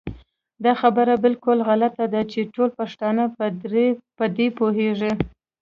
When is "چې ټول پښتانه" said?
2.31-3.23